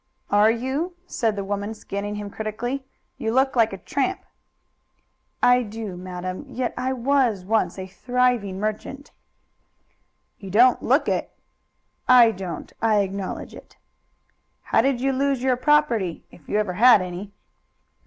[0.31, 2.83] "Are you?" said the woman, scanning him critically.
[3.19, 4.21] "You look like a tramp."
[5.43, 9.11] "I do, madam, yet I was once a thriving merchant."
[10.39, 11.31] "You don't look like it."
[12.07, 13.77] "I don't; I acknowledge it."
[14.63, 17.31] "How did you lose your property, if you ever had any?"